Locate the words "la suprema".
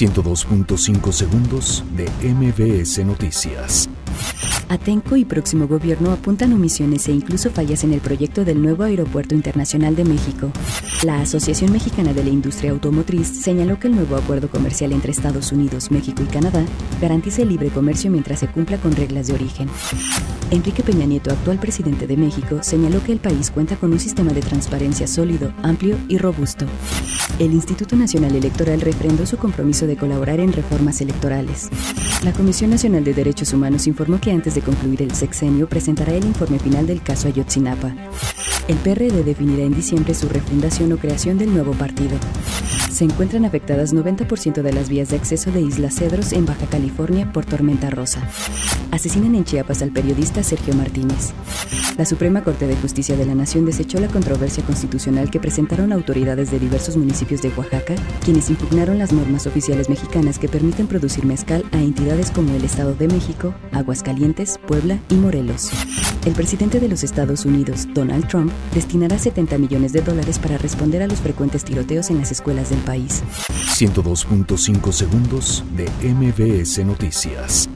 52.00-52.42